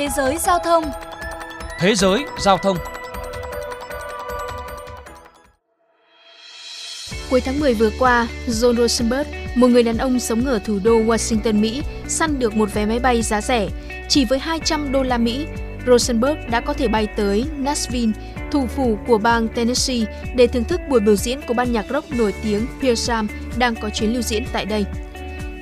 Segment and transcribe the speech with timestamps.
[0.00, 0.84] Thế giới giao thông
[1.78, 2.76] Thế giới giao thông
[7.30, 11.00] Cuối tháng 10 vừa qua, John Rosenberg, một người đàn ông sống ở thủ đô
[11.00, 13.68] Washington, Mỹ, săn được một vé máy bay giá rẻ.
[14.08, 15.46] Chỉ với 200 đô la Mỹ,
[15.86, 18.12] Rosenberg đã có thể bay tới Nashville,
[18.50, 22.12] thủ phủ của bang Tennessee để thưởng thức buổi biểu diễn của ban nhạc rock
[22.12, 23.26] nổi tiếng Pearl Jam
[23.58, 24.84] đang có chuyến lưu diễn tại đây.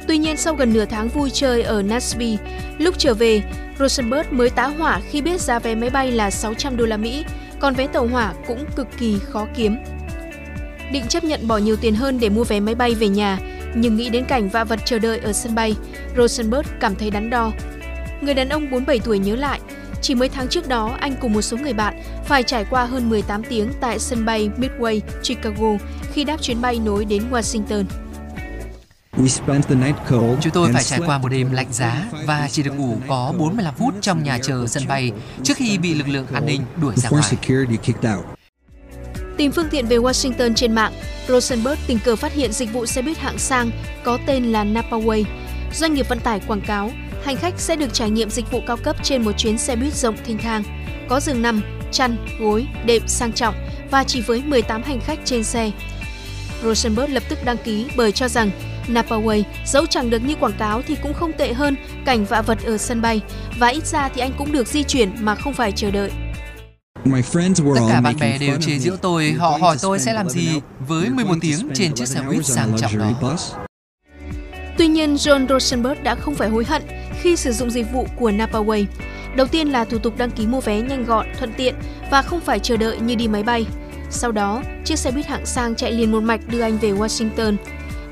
[0.08, 2.36] Tuy nhiên, sau gần nửa tháng vui chơi ở Nashville,
[2.78, 3.42] lúc trở về,
[3.78, 7.24] Rosenberg mới tá hỏa khi biết giá vé máy bay là 600 đô la Mỹ,
[7.60, 9.76] còn vé tàu hỏa cũng cực kỳ khó kiếm.
[10.92, 13.38] Định chấp nhận bỏ nhiều tiền hơn để mua vé máy bay về nhà,
[13.74, 15.76] nhưng nghĩ đến cảnh vạ vật chờ đợi ở sân bay,
[16.16, 17.52] Rosenberg cảm thấy đắn đo.
[18.20, 19.60] Người đàn ông 47 tuổi nhớ lại,
[20.02, 23.10] chỉ mấy tháng trước đó, anh cùng một số người bạn phải trải qua hơn
[23.10, 25.76] 18 tiếng tại sân bay Midway, Chicago
[26.12, 27.84] khi đáp chuyến bay nối đến Washington.
[30.40, 33.74] Chúng tôi phải trải qua một đêm lạnh giá và chỉ được ngủ có 45
[33.74, 37.10] phút trong nhà chờ sân bay trước khi bị lực lượng an ninh đuổi ra
[37.10, 37.22] ngoài.
[39.36, 40.92] Tìm phương tiện về Washington trên mạng,
[41.28, 43.70] Rosenberg tình cờ phát hiện dịch vụ xe buýt hạng sang
[44.04, 45.24] có tên là Napaway.
[45.74, 46.90] Doanh nghiệp vận tải quảng cáo,
[47.24, 49.94] hành khách sẽ được trải nghiệm dịch vụ cao cấp trên một chuyến xe buýt
[49.94, 50.62] rộng thênh thang,
[51.08, 53.54] có giường nằm, chăn, gối, đệm sang trọng
[53.90, 55.70] và chỉ với 18 hành khách trên xe.
[56.62, 58.50] Rosenberg lập tức đăng ký bởi cho rằng
[58.88, 62.58] Napaway dẫu chẳng được như quảng cáo thì cũng không tệ hơn cảnh vạ vật
[62.64, 63.20] ở sân bay
[63.58, 66.10] và ít ra thì anh cũng được di chuyển mà không phải chờ đợi.
[67.74, 71.10] Tất cả bạn bè đều chế giễu tôi, họ hỏi tôi sẽ làm gì với
[71.10, 73.36] 11 tiếng trên chiếc xe buýt sang trọng đó.
[74.78, 76.82] Tuy nhiên, John Rosenberg đã không phải hối hận
[77.20, 78.84] khi sử dụng dịch vụ của Napaway.
[79.36, 81.74] Đầu tiên là thủ tục đăng ký mua vé nhanh gọn, thuận tiện
[82.10, 83.66] và không phải chờ đợi như đi máy bay.
[84.10, 87.56] Sau đó, chiếc xe buýt hạng sang chạy liền một mạch đưa anh về Washington.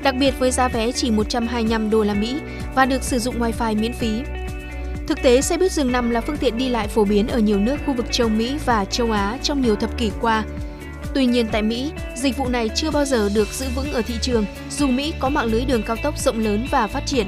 [0.07, 2.35] Đặc biệt với giá vé chỉ 125 đô la Mỹ
[2.75, 4.21] và được sử dụng wifi miễn phí.
[5.07, 7.59] Thực tế, xe buýt giường nằm là phương tiện đi lại phổ biến ở nhiều
[7.59, 10.43] nước khu vực châu Mỹ và châu Á trong nhiều thập kỷ qua.
[11.13, 14.13] Tuy nhiên tại Mỹ, dịch vụ này chưa bao giờ được giữ vững ở thị
[14.21, 17.27] trường dù Mỹ có mạng lưới đường cao tốc rộng lớn và phát triển.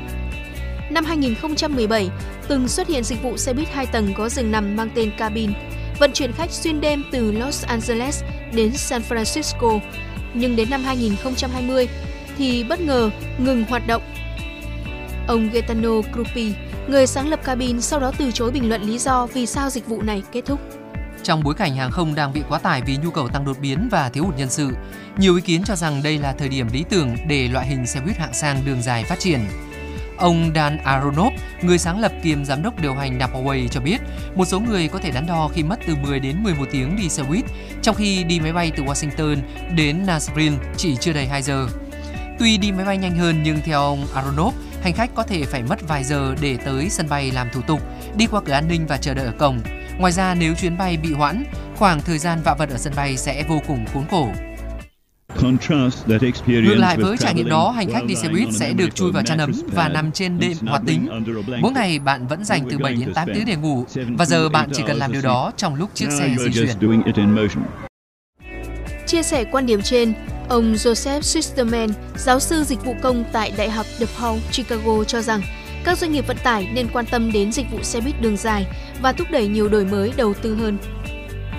[0.90, 2.09] Năm 2017,
[2.48, 5.52] từng xuất hiện dịch vụ xe buýt 2 tầng có giường nằm mang tên cabin,
[6.00, 9.80] vận chuyển khách xuyên đêm từ Los Angeles đến San Francisco.
[10.34, 11.88] Nhưng đến năm 2020
[12.40, 14.02] thì bất ngờ ngừng hoạt động.
[15.28, 16.54] Ông Gaetano Gruppi,
[16.88, 19.88] người sáng lập cabin sau đó từ chối bình luận lý do vì sao dịch
[19.88, 20.60] vụ này kết thúc.
[21.24, 23.88] Trong bối cảnh hàng không đang bị quá tải vì nhu cầu tăng đột biến
[23.92, 24.72] và thiếu hụt nhân sự,
[25.18, 28.00] nhiều ý kiến cho rằng đây là thời điểm lý tưởng để loại hình xe
[28.02, 29.40] buýt hạng sang đường dài phát triển.
[30.18, 33.98] Ông Dan Aronov, người sáng lập kiêm giám đốc điều hành Napaway cho biết,
[34.36, 37.10] một số người có thể đắn đo khi mất từ 10 đến 11 tiếng đi
[37.10, 37.46] xe buýt,
[37.82, 39.38] trong khi đi máy bay từ Washington
[39.76, 41.68] đến Nashville chỉ chưa đầy 2 giờ.
[42.40, 45.64] Tuy đi máy bay nhanh hơn nhưng theo ông Aronov, hành khách có thể phải
[45.64, 47.82] mất vài giờ để tới sân bay làm thủ tục,
[48.16, 49.60] đi qua cửa an ninh và chờ đợi ở cổng.
[49.98, 51.44] Ngoài ra nếu chuyến bay bị hoãn,
[51.76, 54.30] khoảng thời gian vạ vật ở sân bay sẽ vô cùng khốn khổ.
[56.48, 59.24] Ngược lại với trải nghiệm đó, hành khách đi xe buýt sẽ được chui vào
[59.24, 61.10] chăn ấm và nằm trên đệm hoạt tính.
[61.62, 63.86] Mỗi ngày bạn vẫn dành từ 7 đến 8 tiếng để ngủ
[64.18, 67.00] và giờ bạn chỉ cần làm điều đó trong lúc chiếc xe di chuyển.
[69.08, 70.14] Chia sẻ quan điểm trên,
[70.50, 75.42] ông Joseph Sisterman, giáo sư dịch vụ công tại Đại học DePaul, Chicago cho rằng
[75.84, 78.66] các doanh nghiệp vận tải nên quan tâm đến dịch vụ xe buýt đường dài
[79.02, 80.78] và thúc đẩy nhiều đổi mới đầu tư hơn.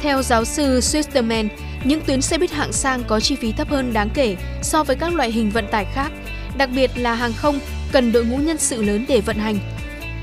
[0.00, 1.48] Theo giáo sư Sisterman,
[1.84, 4.96] những tuyến xe buýt hạng sang có chi phí thấp hơn đáng kể so với
[4.96, 6.12] các loại hình vận tải khác,
[6.56, 7.58] đặc biệt là hàng không
[7.92, 9.58] cần đội ngũ nhân sự lớn để vận hành.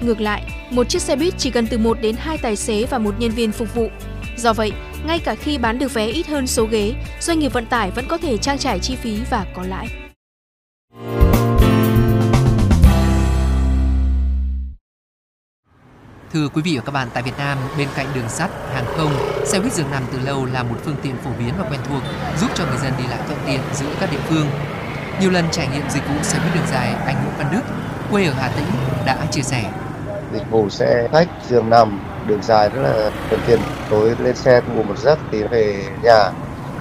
[0.02, 2.98] Ngược lại, một chiếc xe buýt chỉ cần từ 1 đến 2 tài xế và
[2.98, 3.90] một nhân viên phục vụ.
[4.38, 4.72] Do vậy,
[5.06, 8.06] ngay cả khi bán được vé ít hơn số ghế, doanh nghiệp vận tải vẫn
[8.08, 9.88] có thể trang trải chi phí và có lãi.
[16.34, 19.12] Thưa quý vị và các bạn, tại Việt Nam, bên cạnh đường sắt, hàng không,
[19.46, 22.04] xe buýt giường nằm từ lâu là một phương tiện phổ biến và quen thuộc,
[22.42, 24.48] giúp cho người dân đi lại thuận tiện giữa các địa phương.
[25.22, 27.62] Nhiều lần trải nghiệm dịch vụ xe buýt đường dài, anh Nguyễn Văn Đức,
[28.12, 28.66] quê ở Hà Tĩnh,
[29.06, 29.72] đã chia sẻ.
[30.38, 33.60] Dịch vụ xe khách giường nằm đường dài rất là thuận tiện.
[33.90, 36.32] Tối lên xe ngủ một giấc thì về nhà.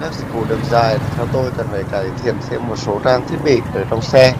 [0.01, 3.27] Các dịch vụ đường dài theo tôi cần phải cải thiện thêm một số trang
[3.29, 4.33] thiết bị ở trong xe.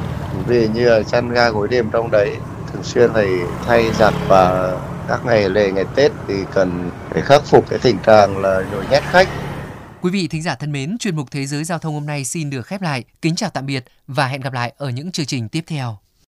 [0.47, 2.35] Vì như là chăn ga gối đêm trong đấy
[2.73, 3.27] thường xuyên phải
[3.65, 4.73] thay giặt và
[5.07, 8.85] các ngày lễ ngày Tết thì cần phải khắc phục cái tình trạng là nhồi
[8.91, 9.29] nhét khách.
[10.01, 12.49] Quý vị thính giả thân mến, chuyên mục Thế giới Giao thông hôm nay xin
[12.49, 13.03] được khép lại.
[13.21, 15.97] Kính chào tạm biệt và hẹn gặp lại ở những chương trình tiếp theo.